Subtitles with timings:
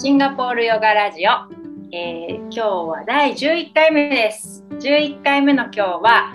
[0.00, 1.30] シンガポールヨガラジオ、
[1.92, 4.64] えー、今日は第11回目です。
[4.78, 6.32] 11回目の今日は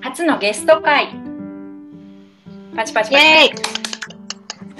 [0.00, 1.08] 初のゲスト会。
[2.74, 3.52] パチパチパチ。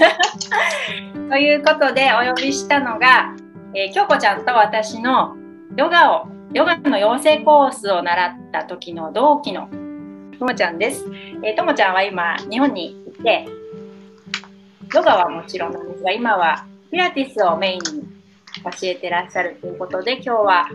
[1.28, 3.36] ということでお呼びしたのが、
[3.74, 5.36] えー、京子ちゃんと私の
[5.76, 9.68] ヨガをヨガの養成コースを習った時の同期の
[10.38, 11.04] ともちゃんです。
[11.42, 13.46] えー、ともちゃんは今日本にいて
[14.94, 16.64] ヨガはもちろんなんですが今は
[16.94, 18.02] ピラティスをメインに
[18.62, 20.68] 教えてらっしゃるということで今日は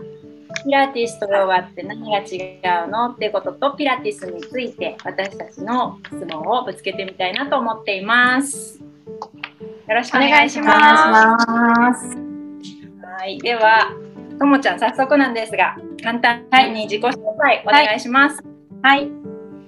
[0.66, 8.78] ピラティスとヨガって何が違うのっていうこととピラティスについて私たちの質問をぶつけてみたいなと思っています。
[8.78, 8.84] よ
[9.94, 12.18] ろしくお願いします。
[13.02, 13.90] はい、では
[14.38, 18.44] ともちゃん早速なんですが簡単に自己紹介お願いします。
[18.82, 19.10] はい、はい、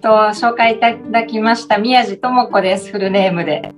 [0.02, 0.08] と
[0.38, 3.72] 紹介いただきました宮地智子ですフルネームで。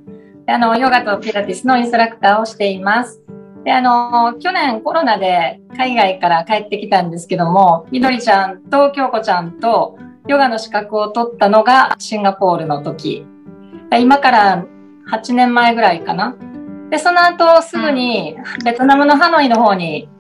[0.47, 3.23] あの、ヨガとピラティスのインストラクターをしています。
[3.65, 13.27] で、あの、去年コロナで海外から帰ってきたんですけども、みどりちゃんと京子ちゃんとヨガの資格を取ったのがシンガポールの時。
[13.99, 14.67] 今から
[15.11, 16.37] 8年前ぐらいかな。
[16.91, 20.11] で、その後すぐにベトナムのハノイの方に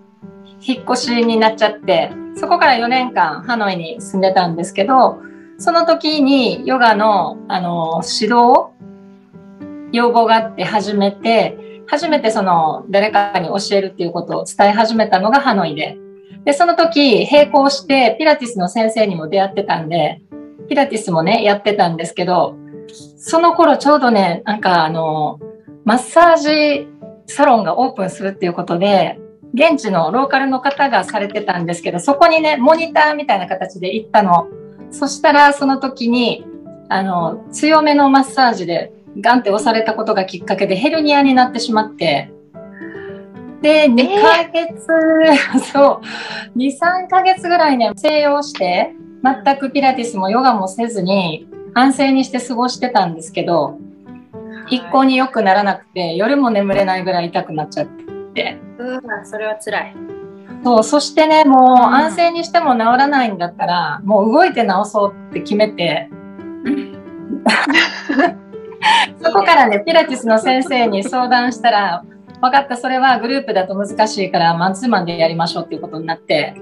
[0.62, 5.20] 引っ越しになっちゃって、そこから4年間ハノイに住んでたんですけど、
[5.58, 8.73] その時にヨガのあの指導
[9.94, 15.96] 要望があって始めて、初めてその誰かに教えるっていうことを伝え始めたのがハノイで。
[16.44, 20.20] で、その時並行してピラティスの先生にも出会ってたんで、
[20.68, 22.56] ピラティスもね、やってたんですけど、
[23.16, 25.38] その頃ちょうどね、なんかあの、
[25.84, 26.88] マッサージ
[27.26, 29.18] サロンがオープンするっていうことで、
[29.54, 34.48] 現地のローカルの方がされてたんですけど、そこにね、モニターみたいな形で行ったの。
[34.90, 36.44] そしたら、その時に、
[36.88, 42.30] あの、強めのマッサージでガンって押されたことがきっかけでヘルニアになってしまって、
[43.62, 44.92] で、2ヶ月、
[45.26, 46.02] えー、そ
[46.54, 53.78] う、2、3ヶ月ぐらいね、静養して、全くピラティスもヨガもせずに、安静にして過ごしてたんですけど、
[54.68, 57.86] 一向に良くならなくて、夜も眠れないぐらい痛くなっちゃっ
[58.34, 58.58] て。
[58.78, 59.96] うん、それは辛い。
[60.62, 66.10] そう、そしてね、もう安静にしても治らないんだったら、もう動いて治そうって決めて、
[69.22, 72.05] そこからね、ピラティスの先生に相談したら、
[72.40, 76.55] 分かった、それはグループだと難しいからマンツーマンでやりましょうっていうことになって、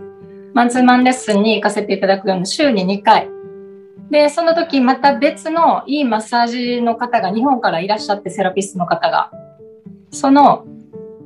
[0.54, 3.28] マンツーマンレッスンに行かせていただくように週に2回。
[4.10, 9.30] で、その時また別のいいマッサージの方が日本からいらっしゃって、セラピストの方が。
[10.10, 10.64] その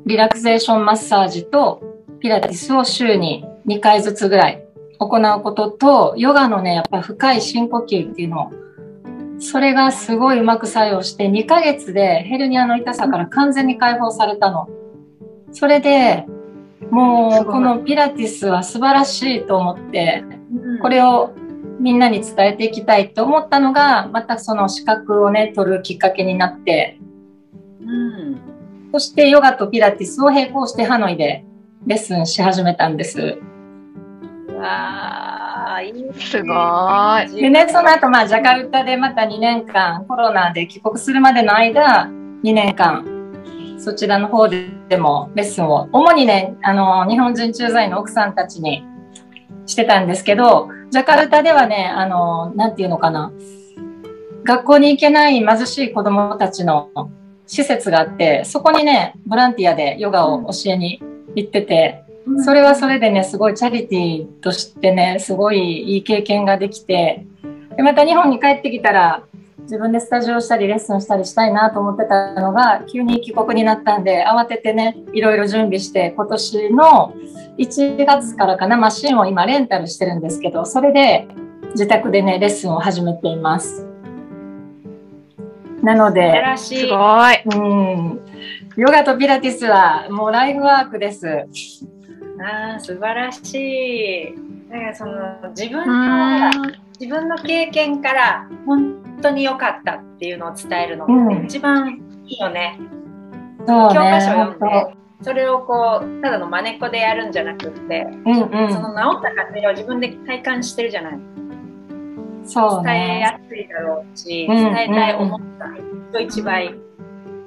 [0.07, 1.83] リラクゼーションマッサージと
[2.21, 4.63] ピラティスを週に2回ずつぐらい
[4.99, 8.51] 行うことと、ヨガのね、やっぱ深い深呼吸っていうのを
[9.39, 14.69] それがすごいうまく作用して2ヶ月でヘルニアの痛さから完全に解放されたの。
[15.53, 16.27] それで
[16.91, 20.25] もうこのピラティスは素晴らしいと思って、
[20.81, 21.35] これを
[21.81, 26.99] みんなに伝えていきたいと思ったのがまたその資格をね取るきっかけになって、
[27.81, 28.41] うん、
[28.93, 31.45] そしてヨガとピラティスを並行してハノイで
[31.87, 33.39] レッスンし始めたんです。
[34.59, 35.36] わ
[35.81, 36.53] いいすご
[37.39, 37.43] い。
[37.43, 42.09] でね、その後、まあ、ジャカルタでまた2年間、コロナで帰国するまでの間、
[42.43, 43.05] 2年間、
[43.79, 48.85] そちらの方でもレッスンを、主にね、あの、日本人駐在の奥さんたちに
[49.67, 53.33] してたんですけど、ジャカルタではね、あの、なていうのかな、
[54.45, 56.91] 学校に行けない貧しい子供たちの
[57.47, 61.03] 施設があって、そこにね、ボランティアでヨガを教えに
[61.35, 62.06] 行ってて、
[62.45, 67.25] それはそれでね、すごいチャリティーとしてね、すごいいい経験ができて、
[67.77, 69.23] でまた日本に帰ってきたら、
[69.63, 77.15] 自分でスタジオしたりレッスンしたりしたいなと思ってたのが、急に帰国になったんで、慌ててね、いろいろ準備して、今年の
[77.59, 81.27] 1月からかな、マシンを今レンタルしてるんですけど、それで
[81.71, 83.87] 自宅でね、レッスンを始めています。
[85.83, 87.43] なので、すごい。
[87.45, 88.21] うん。
[88.77, 91.47] ヨガとピラティスはもうライフワークです。
[92.41, 94.35] あ素晴らしい。
[94.71, 96.51] だからその自分の
[96.99, 102.79] 自分の経験から本当に良かったっていうのを伝えるのが一番いいよね。
[103.61, 111.19] うん、教科書を読んでそれをこうただの真似っこでやるんじゃなくって、うんうん、その治った過程を自分で体感してるじゃない。
[112.45, 115.69] そう、ね、伝えやすいだろうし、伝えたい思った
[116.11, 116.75] 人一倍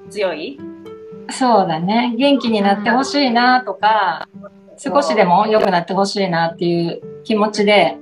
[0.09, 0.59] 強い。
[1.30, 2.15] そうだね。
[2.18, 4.27] 元気になってほしいなとか、
[4.80, 7.98] 少しでも良くなってほしいなっていう気持ちで、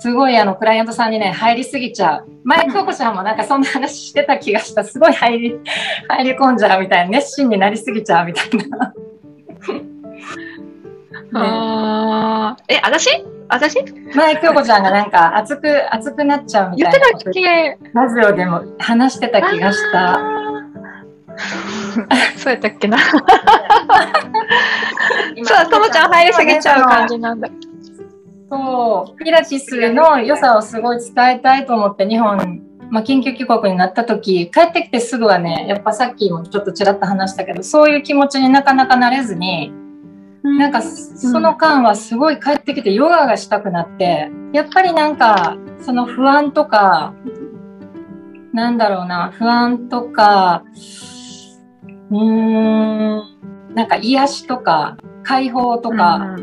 [0.00, 2.28] すごいあの、クライアントさんにね、入りすぎちゃう。
[2.42, 4.82] 前、京子ちゃんもなんかそんな話してた気がした。
[4.82, 5.60] すごい入り、
[6.08, 8.92] 入り込んじゃうみたいな、熱心になりすぎちゃうみたいな。
[11.34, 13.08] あーえ、私？
[13.48, 13.78] 私？
[14.14, 20.18] 前、京子ちゃんがなんか熱く、熱くなっちゃうみ言ってたいなことけラジオでも話してた気がした。
[22.36, 22.98] そうやったっけな。
[25.36, 27.48] 今そう、ともちゃん入りすぎちゃう感じなんだ。
[28.50, 39.72] そう、ピラティスの良さをすごい伝えたいと思って日本、まあ、緊急帰国になった時、帰ってきてすぐはね、やっぱさっきもちょっとちらっと話したけど、そういう気持ちになかなかなれずに、
[40.42, 47.14] なんかその間はすごい帰ってきてヨガがしたくなって、やっぱりなんかその不安とか、
[48.52, 50.64] なんだろうな、不安とか、
[52.10, 53.22] うーん、
[53.74, 56.36] なんか癒しとか、解放とか、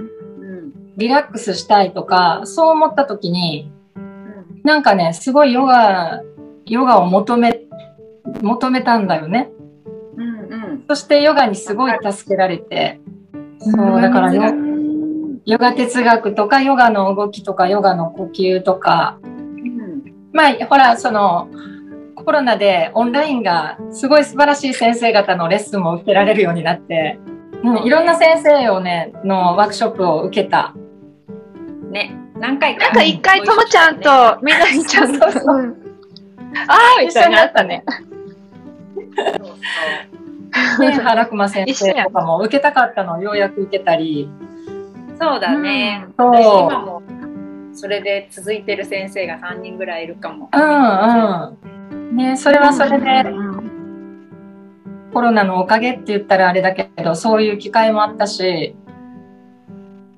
[0.97, 4.61] リラックスしたいとか、そう思った時に、うん。
[4.63, 6.21] なんかね、すごいヨガ、
[6.65, 7.61] ヨガを求め、
[8.41, 9.49] 求めたんだよね。
[10.17, 10.85] うんうん。
[10.87, 12.99] そしてヨガにすごい助けられて、
[13.59, 14.43] そう、だからヨ
[15.45, 20.03] ヨガ哲学とか、ヨガの動きとか、ヨガの呼吸とか、うん。
[20.33, 21.47] まあ、ほら、その、
[22.23, 27.19] コロナでオンラインがすごい素晴らしい先生方のレッスンも受けられるようになって、
[27.63, 30.73] うん、いろんな先生をね、のワークショップを受けた。
[31.89, 32.85] ね、何回か。
[32.85, 37.83] なんか一回ともちゃんとみなりちゃんと、 あーみたいになったね。
[37.87, 44.29] そうそうね、原熊先生とかも受けたかったのをようやく受けたり。
[45.19, 46.05] そうだね。
[46.17, 47.01] そう私今も
[47.73, 50.49] それで続いてる先生が3人ぐらいいるかも。
[50.51, 51.78] うんうん。
[52.11, 53.29] ね、それはそれで
[55.13, 58.75] コロナのおかげって言ったらあれだけど、そういう機会もあったし、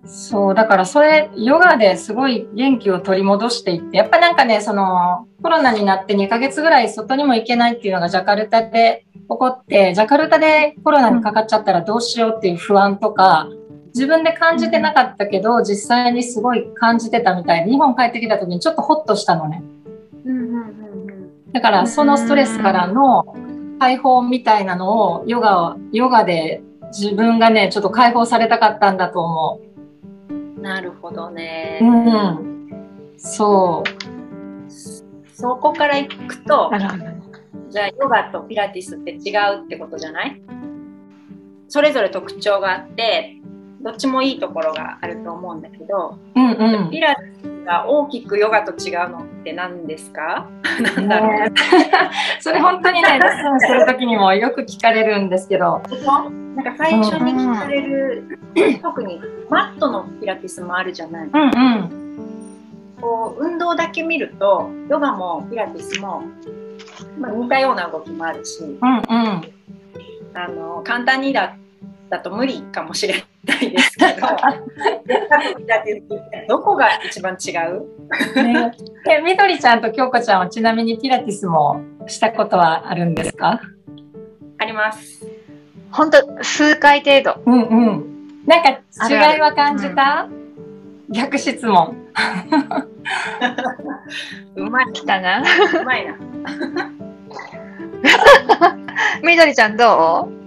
[0.05, 13.47] そう、だからそれ、ヨガですごい元気を取り戻していって、やっぱなんかね、その、コロナになって2ヶ月ぐらい外にも行けないっていうのがジャカルタで起こって、ジャカルタでコロナにかかっちゃったらどうしようっていう不安とか、
[13.93, 19.61] 自分で感じてなかったけど、実際にすごい感じてたみたいで、日本帰ってきた時にちょっとホッとしたのね。
[21.53, 23.35] だからそのストレスからの
[23.79, 26.61] 解放みたいなのをヨガを、ヨガで
[26.97, 29.61] 自分がね、ちょっと解放されたかったんだと思
[30.29, 30.61] うん。
[30.61, 31.79] なるほどね。
[31.81, 31.85] う。
[31.85, 33.13] うん。
[33.17, 33.83] そ
[35.33, 36.71] そこからいくと。
[37.69, 40.41] じゃあヨガとピラティスって違うってことじゃない？
[41.67, 43.37] それぞれ特徴があって、
[43.81, 46.39] どっちもいいところがあると思うんだけど、う。
[46.39, 46.89] うんうん。
[46.91, 50.49] ピラティスが大きくヨガと違うのって何ですか？
[50.81, 51.31] なんだろう。
[51.31, 51.51] ね
[52.39, 55.81] それ本当にね、 レッスンするときにもよく聞かれるんですけど、
[56.55, 58.39] なんか最初に聞かれる、
[58.81, 61.29] 特にマットのピラティスもあるじゃない。
[61.31, 62.01] うんうん。
[63.01, 66.21] こう運動だけ見るとヨガもピラティスも、
[67.19, 69.41] まあ、似たような動きもあるしうんうん。
[70.33, 71.55] あの簡単にだ
[72.11, 73.15] だと無理かもしれ
[73.47, 74.27] ないですけど
[76.57, 77.51] どこが一番違
[78.35, 78.43] う？
[78.43, 78.71] ね、
[79.09, 83.61] え、みどりちゃんと京子ちゃんはちなみにピラティスもしたことはあるんですか？
[84.59, 85.25] あります。
[85.91, 87.41] ほんと、数回程度。
[87.45, 88.05] うんうん。
[88.45, 90.27] なんか違あるあるいは感じた？
[91.09, 91.95] 逆質問。
[94.55, 95.41] うまい、来たな。
[95.41, 95.43] う
[95.85, 96.15] まいな。
[99.23, 100.40] みどりちゃんどう？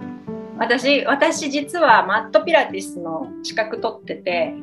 [0.65, 4.55] 私、私実はマットピラティスの資格取ってて、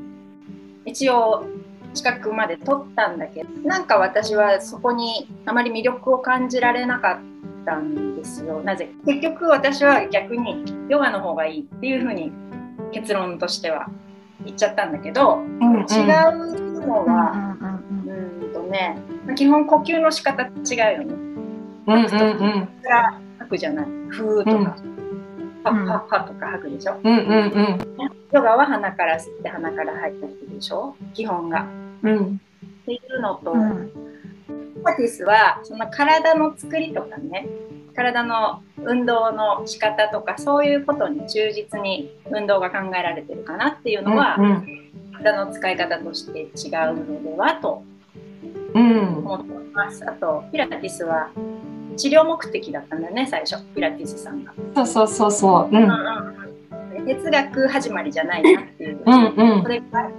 [0.86, 1.46] 一応
[1.94, 8.62] 資格まで取ったんだけど、なんか私はそこにあまり魅力を感じられなかったんですよ。
[8.64, 12.32] なぜ結局私は逆にヨガの方がいいっていうふうに
[12.92, 13.88] 結論としては
[14.44, 18.98] 言っちゃったんだけど、うんうん、違うのは、うーんとね、
[19.36, 21.14] 基本呼吸の仕方違うよね。
[21.88, 22.70] うんうんうん。
[23.38, 23.86] 吐くじゃない。
[24.10, 24.91] ふーとか、はっ
[25.64, 27.00] はっはとか吐くでしょ？
[27.04, 27.80] うんうんうん。
[28.32, 30.96] ヨガは鼻から吸って鼻から吐いてるでしょ？
[31.14, 31.68] 基本が。
[32.04, 32.42] うん。
[32.84, 33.92] っていうのと、うん
[34.82, 37.48] ピラティスはその体の作りとかね
[37.96, 44.78] 体の運動の仕方とかそういうことに忠実に運動が考えられてるかなっていうのは、うん
[45.14, 47.84] 体の使い方として違うのではと
[48.74, 49.18] うん。
[49.20, 50.04] 思ってます。
[50.10, 51.30] あとピラティスは
[52.02, 54.54] 治療目的だったんだよね最初ピラティスさんが。
[54.76, 55.76] そうそうそうそう。
[55.76, 55.84] うん。
[55.84, 55.94] うんう
[56.38, 56.42] ん
[57.06, 59.02] 哲学始まりじゃないなっていう。
[59.04, 59.68] うんうんそ。
[59.70, 60.10] れが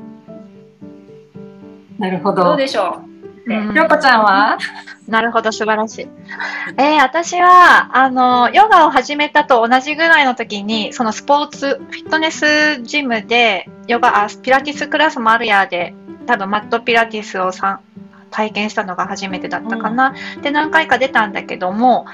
[1.98, 2.56] なるほどうど。
[2.56, 3.02] でしょ
[3.46, 3.52] う？
[3.54, 4.58] んひょこちゃんは？
[5.06, 6.08] なるほど、素晴らしい。
[6.78, 15.94] えー私は、あの、ヨガを始めたと同じぐらいの時に、そのスポーツ、フィットネスジムで、ヨガ、あ、ピラティスクラスもあるやで、
[16.26, 17.80] 多分マットピラティスをさん
[18.32, 20.14] 体験したのが初めてだったかな。
[20.42, 22.06] で、何回か出たんだけども、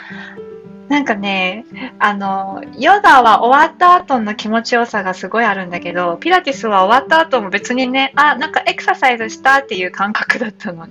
[0.89, 1.67] なんかね、
[1.99, 10.89] あの、ヨガは終わった後の気持ちよさがすごいあるんだけど、ピラティスは終わった後も別にね、あ、なんかエクササイズしたっていう感覚だったの。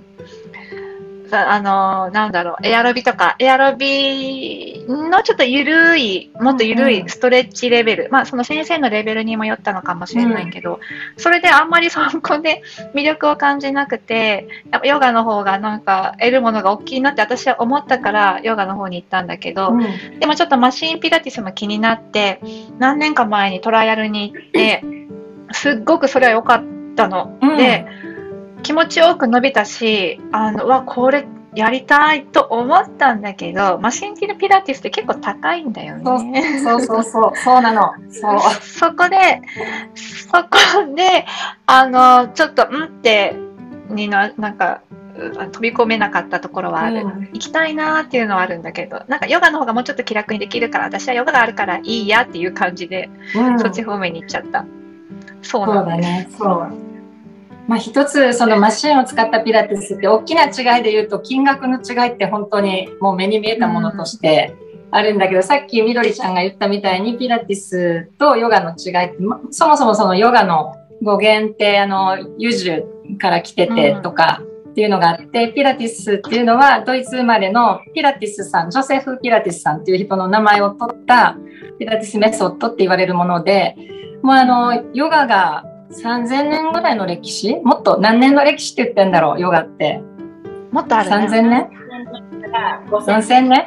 [1.36, 10.80] あの、なんだろう、エアロビとか、エアロビのちょっと緩い、もっと緩いストレッチレベル、うんうん、まあその先生のレベルにもよったのかもしれないけど、うん、
[11.16, 12.62] それであんまりそこで
[12.94, 14.48] 魅力を感じなくて、
[14.84, 22.40] ヨガの方がなんか得るものが大きいなって私は思ったからヨガの方に行ったんだけど、うん、でもちょっとマシーンピラティスも気になって、
[22.78, 24.82] 何年か前にトライアルに行って、
[25.52, 27.38] すっごくそれは良かったの。
[27.40, 27.86] で、
[28.62, 36.60] 気持ちよく伸びたし、あの、わ、これやりたいと思ったんだけど、マシンティルピラティスって結構高いんだよね。
[36.62, 37.92] そうそうそう、そうなの。
[38.10, 38.40] そう。
[38.62, 39.42] そこで、
[39.94, 41.26] そこで、
[41.66, 43.34] あの、ちょっと、んって、
[43.88, 44.82] にな、なんか、
[45.18, 54.64] 飛び込めなかったところはある、うん、行きたいなっていうのはあるんだけどなんかヨガの方がもうちょっと気楽にできるから私はヨガがあるからいいやっていう感じで、うん、そっち方面に行っちゃった。
[55.42, 56.28] そうなんだね。
[56.38, 56.87] そう
[57.68, 64.56] まあ、一つそのマシンを使ったピラティスって大きな違いで言うと金額の違いって本当にもう目に見えたものとして
[64.90, 74.42] あるんだけど、うん、さっきみどりちゃんが言ったみたいにピラティスとヨガの違いって、ま、そもそもそのヨガの語源ってあのユジュから来ててとか、
[74.78, 81.36] っていうのがあって、ピラティスっていうのはドイツ生まれのピラティスさん、ジョセフ・ピラティスさんっていう人の名前を取った
[81.80, 83.74] ピラティスメソッドって言われるもので、
[84.22, 87.56] もうあの、ヨガが3000年ぐらいの歴史？
[87.64, 89.40] もっと何年の歴史って言ってんだろう？
[89.40, 90.02] ヨガって。
[90.70, 91.68] もっとある、ね、3000年
[92.90, 93.64] ?4000 年？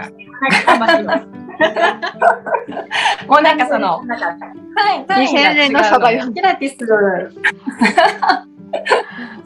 [3.27, 4.03] もうなんかその、は
[4.95, 6.31] い、2000年のサバよ。
[6.33, 6.77] ピラティス、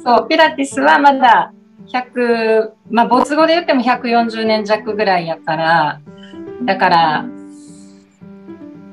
[0.03, 1.51] そう、ピラティスはまだ
[1.87, 5.99] 100、まあ、没後で言っても140年弱ぐらいやから、
[6.63, 7.25] だから、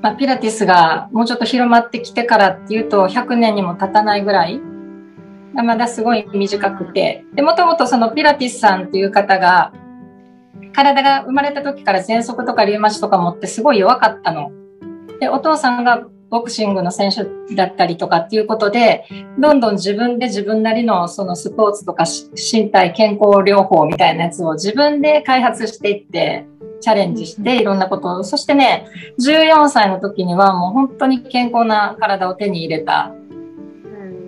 [0.02, 4.61] まあ、ピラティスがもうちょっと広まってきてからっていうと100年にも経たないぐらい
[5.54, 9.73] まだすごい短くてでもともとそのピラティスさんっていう方が
[10.75, 14.50] 体が生まれた時から喘息とかリウマチとか持ってすごい弱かったの。
[15.21, 19.04] でお父さんがボクシングの選手だったりとかっていうことで
[19.38, 22.04] どんどん自分で自分なりのそのスポーツとか
[22.35, 26.47] 身体健康療法みたいなやつを自分で開発していって
[26.83, 28.19] チャレンジしていろんなこと。
[28.19, 28.87] を、そしてね、
[29.19, 33.12] 14歳の時にはもう本当に健康な体を手に入れた。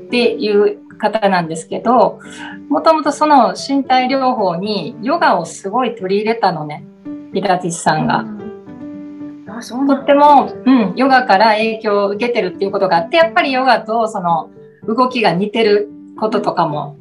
[0.07, 2.21] っていう方なんですけど、
[2.69, 6.85] もともとその身体療法にヨガをすごい取り入れたのね、
[7.33, 8.25] ピラティスさんが。
[9.87, 14.51] とっても、うん、ヨガから影響を受けてるっていうことがあって、やっぱりヨガとその
[14.87, 16.97] 動きが似てることとかも、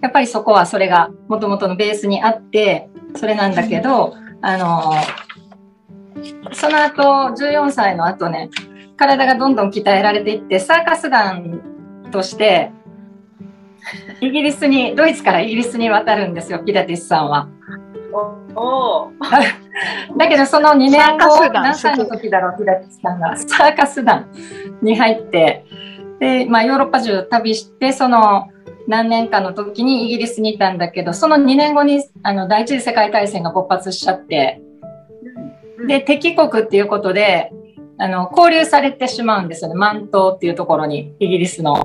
[0.00, 4.94] やっぱりそこはそれがもともとのベースにあって、それなんだけど、あの
[6.52, 7.02] その後、
[7.34, 8.50] 14歳の後ね、
[8.96, 11.60] 体がどんどん鍛えられていって、サーカス団
[12.10, 12.72] として、
[14.20, 17.48] イギリスに、ドイツからイギリスに渡るんですよ、ピラティスさんは。
[18.56, 19.10] お
[20.18, 23.36] だけどその2年後、何歳の時だろう、ピラティスさんが。
[23.36, 24.26] サーカス団
[24.82, 25.64] に入って、
[26.18, 28.48] で、まあヨーロッパ中旅して、その、
[28.88, 34.60] 何年かの時にイギリスにいたんだけど、その2年後にあの第一次世界大戦が勃発しちゃって、
[35.86, 37.52] で、敵国っていうことで、
[37.98, 39.74] あの、交流されてしまうんですよね。
[39.74, 41.82] マントっていうところに、イギリスの。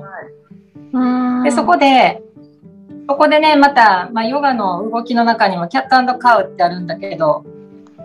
[1.44, 2.22] で、そこで、
[3.08, 7.44] そこでね、また、まあ、ヨガの動きの中にもキャットカウってあるんだけど、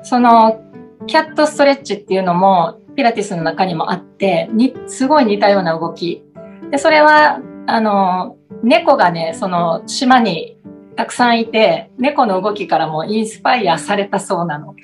[0.04, 0.62] その、
[1.08, 6.24] キャットストレッチっていうのも、ピラティスの中にもあって、に、すごい似たような動き。
[6.70, 10.58] で、それは、あの、猫がね、その島に
[10.96, 14.76] たくさんいて、猫の動きからもインスパイアされたそうなの。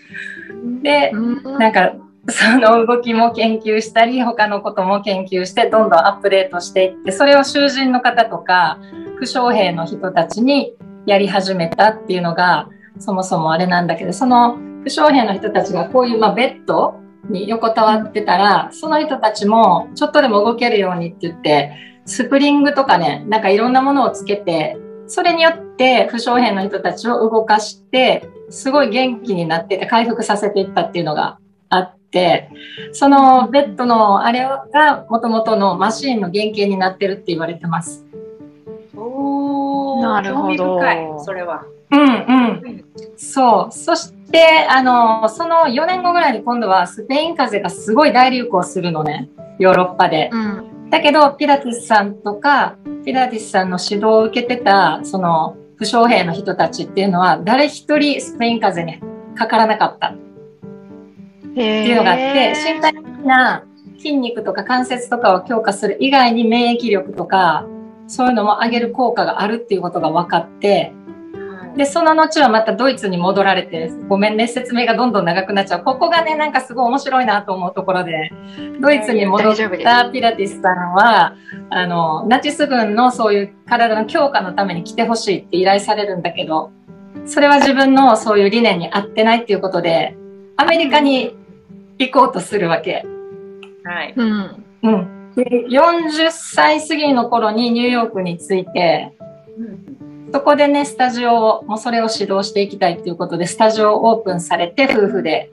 [0.82, 1.94] で、なんか、
[2.30, 8.80] その動きも研究したり、他のことも研究して、どんどんアップデートしていって、それを囚人の方とか、
[9.20, 10.74] 負傷兵の人たちに
[11.06, 12.70] やり始めたっていうのが、
[13.00, 16.96] そもそもあれなんだけど、その負傷兵の人たちがこういう、まあ、ベッド
[17.30, 21.72] に横たわってたら、その人たちもちょっとでも動けるようにって言って、
[22.08, 31.38] スプリングとかね、なんかいろんなものをつけて、それによって負傷兵の人たちを動かして、すごい元気になってて回復させていったっていうのが
[31.70, 32.50] あって、
[32.94, 38.06] そのベッドのあれが元々のマシーンの原型になってるって言われてます。
[38.96, 40.80] おなるほど。
[41.20, 41.66] それは。
[41.92, 42.86] うんうん。
[43.18, 43.74] そう。
[43.74, 49.30] そして、あの、その4年後ぐらいに今度はスペイン風邪がすごい大流行するのね。
[49.60, 50.30] ヨーロッパで。
[50.32, 60.10] うんだけど、ピラティスさんとか、ピラティスさんの指導を受けてた、その、負傷兵の人たちっていうのは、誰一人スペイン風邪にかからなかった。
[60.10, 63.64] っていうのがあって、身体的な
[63.98, 67.66] 筋肉とか関節とかを強化する以外に免疫力とか、
[68.08, 70.94] そういうのも上げる効果があるっていうことが分かって、
[71.78, 75.84] で、その後はまたドイツに戻られて、ごめんね、説明がどんどん長くなっちゃう。
[75.84, 78.32] ここがね、なんかすごい面白いなと思うところで、
[78.82, 81.36] ドイツに戻ったピラティスさんは、
[81.70, 86.72] あの、ナチス軍のそういう体の強化のために来てほしいって依頼されるんだけど、
[87.26, 90.18] それは自分のそういう理念に合ってないっていうことで、
[90.56, 91.36] アメリカに
[92.00, 93.06] 行こうとするわけ。
[93.84, 94.14] はい。
[94.16, 94.66] うん。
[94.82, 95.34] うん。
[95.36, 99.14] で、40歳過ぎの頃にニューヨークに着いて、
[100.34, 105.52] そこでね、スタジオを、もうそれを指導していきたいっていうことで、スタジオをオープンされて、夫婦で、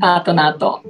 [0.00, 0.82] パートナーと。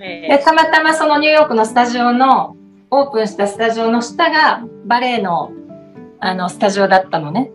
[0.00, 2.56] えで、たまたまそのニューヨークのスタジオの、
[2.90, 5.52] オープンしたスタジオの下が、バレエの、
[6.20, 7.50] あの、スタジオだったのね。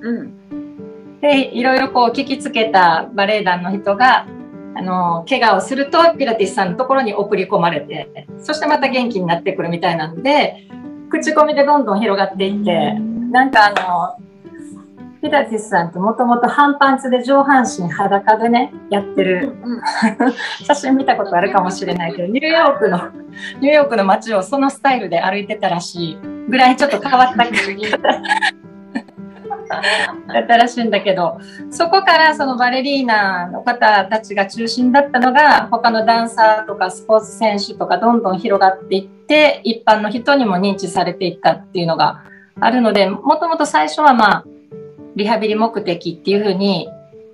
[0.00, 1.20] うん。
[1.20, 4.26] で、いろいろこう聞きつけたバレエ団の人が、
[4.76, 10.68] あの、怪我をするとピラティスさんのところに送り込まれて、そしてまた元気になってくるみたいなので、
[11.10, 12.98] 口コミでどんどん広がっていって、
[13.34, 14.24] なんかあの、
[15.20, 19.56] ピラティスさんってもともと半パンツで上半身裸でね、やってる
[20.62, 23.00] 写真見たことあるかもしれないけど、ニューヨークの、
[23.60, 27.44] ニューヨークの街をそのスタイルで歩いてたらしいぐらいちょっと変わった
[30.32, 42.22] だったらしいんだけど、そこからそのバレリーナの方たちが中心だったのが、他のダンサーとかスポーツ選手とかどんどん広がっていって、一般の人にも認知されていったっていうのが
[42.60, 44.44] あるので、もともと最初はまあ、
[45.16, 46.88] リハビリ目的っていうふうに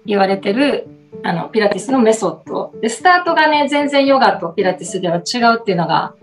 [0.06, 0.88] 言われてる、
[1.22, 2.72] あの、ピラティスのメソッド。
[2.80, 6.14] で、スタートがね、全然ヨガとピラティスでは違うっていうのが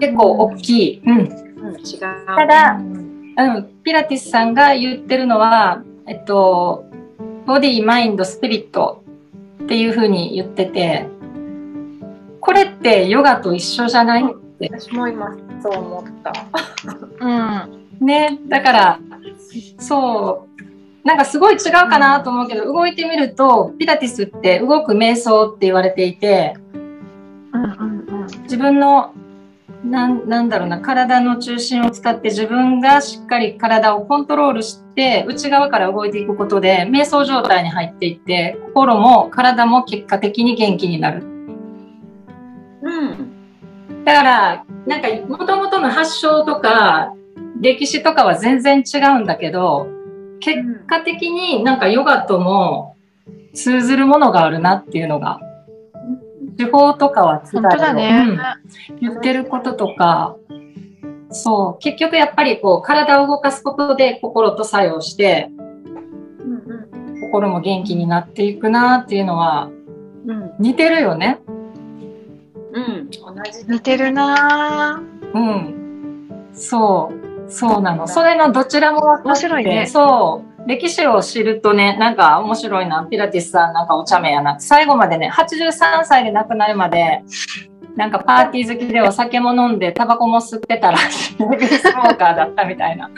[0.00, 1.02] 結構大きい。
[1.04, 1.18] うん。
[1.18, 1.24] うん、
[1.76, 2.00] 違う。
[2.00, 6.84] ただ、うん、ピラティスさんが言ってるのは、えっと、
[7.46, 9.02] ボディ、マインド、スピリット
[9.64, 11.06] っていうふうに言ってて、
[12.40, 14.26] これってヨガと一緒じゃないっ
[14.58, 14.68] て。
[14.70, 16.32] 私も今そう思った。
[18.04, 18.06] うん。
[18.06, 19.00] ね、だから、
[19.78, 26.54] そう、なんかすごい違うかなと思うけど、動いてみると、ピラティスって動く瞑想って言われていて。
[28.44, 29.14] 自分の
[29.84, 41.22] なんなんだろうな体の中心を使って自分がしっかり体をコントロールして内側から動いていくことで瞑想状態に入っていって心も体も結果的に元気になる
[42.82, 44.04] うん。
[44.04, 47.14] だからなんか元々の発祥とか
[47.60, 49.86] 歴史とかは全然違うんだけど
[50.40, 52.96] 結果的になんかヨガとも
[53.54, 55.40] 通ずるものがあるなっていうのが
[56.56, 58.38] 手法とかは違う本当だね。
[59.00, 60.36] 言ってることとか、
[61.30, 65.62] そう、結局やっぱりこう、体を動かすことで心と作用して、う
[66.46, 66.84] んうん
[67.20, 69.70] 心も元気になっていくなっていうのは、
[70.26, 71.40] うん似てるよね。
[72.72, 75.32] うん同じ似てるなぁ。
[75.32, 76.50] うん。
[76.52, 78.06] そう、そうなの。
[78.08, 80.68] それのどちらも分かって面白いねそう。
[80.68, 83.06] 歴史を知るとね、なんか面白いな。
[83.10, 84.58] ピラティスさんなんかお茶目やな。
[84.60, 87.22] 最後までね、83歳で亡くなるまで、
[87.96, 93.10] なんかパーティー好きでお酒も飲んで、タバコも吸ってたらスモーカーだったみたいな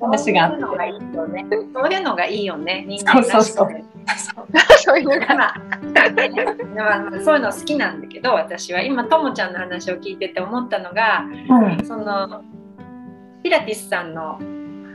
[0.00, 0.60] 話があって。
[0.62, 1.46] そういうのがいいよね。
[1.74, 2.84] そういうのがいいよね。
[2.88, 3.76] 人間らしくてそうそう
[4.78, 5.34] そういうのが。
[5.34, 5.60] まあ
[7.00, 11.84] まあそういうの好きなんだけど私は今ともちゃんの話を聞いてて思ったのがうん。
[11.84, 12.42] その
[13.46, 14.40] ピラティスさんの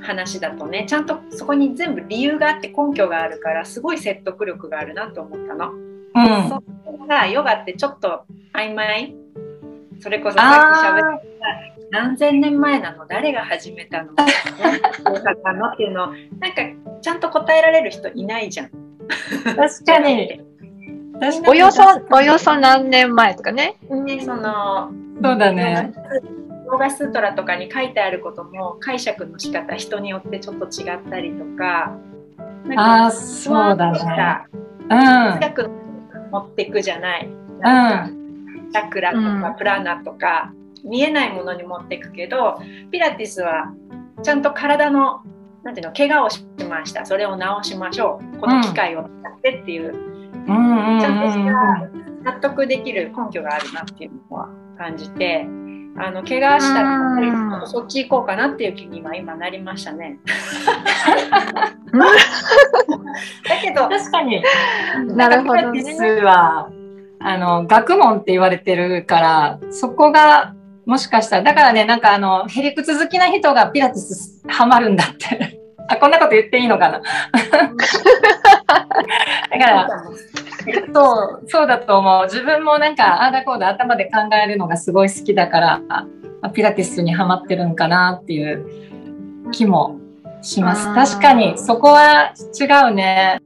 [0.01, 5.71] 話だとねちゃんとそこに全部理由があって根拠があるからすごい説得力があるなと思ったの。
[5.71, 6.49] うん。
[6.49, 6.61] そ
[6.91, 9.15] れがヨガってちょっと曖昧
[10.01, 13.07] それこそさっき喋った何千年前なの？
[13.07, 14.09] 誰が始めたの？
[14.09, 14.15] ヨ
[15.23, 15.67] ガなの？
[15.73, 16.07] っていうの
[16.41, 16.63] なんか
[17.01, 18.69] ちゃんと答えられる人いないじゃん。
[19.45, 20.41] 確かに。
[21.47, 23.77] およそ、およそ何年前とかね。
[24.05, 24.91] でその
[25.23, 25.93] そうだね。
[26.71, 31.95] ヨガスートラとかに書いてあることも解釈の仕方人によってちょっと違ったりとか
[32.65, 33.99] なんかああ、そうだね。
[34.89, 36.31] うん。
[36.31, 37.27] 持っていくじゃない。
[37.27, 38.69] うん。
[38.71, 40.53] チャクラとうんかプラナとか、
[40.83, 42.59] 見えないものに持っていくけど
[42.91, 43.73] ピラティスは
[44.23, 45.21] ちゃんと体の
[45.63, 51.45] なんていうの怪我をしましたそれを治しましょうこの機械を使ってっていう、うんうんちゃんとしうん
[52.23, 55.45] た納得できる根拠があるなっていうのは感じて
[55.97, 60.19] あの怪我したらそっち行こうかなっていう気には今なりましたね。
[61.91, 64.41] だけど確かに。
[65.15, 66.69] なるほどねピラティスは、
[67.19, 75.60] あの、学問って言われてるから、そこが、もしかしたら、だからね、なんかあの、ヘリクツ好きな人がピラティスハマるんだって。
[75.91, 77.01] あ、こんなこと言っていいのかな？
[79.49, 79.87] だから、
[80.93, 82.23] そう、そうだと思う。
[82.25, 84.11] 自分もなんか、ああだこうだ頭で考
[84.43, 85.81] えるのがすごい好きだから、
[86.41, 88.65] あピラティスにハマってるんかなっていう
[89.51, 89.99] 気も
[90.41, 90.93] します。
[90.93, 93.41] 確かに、そこは違うね。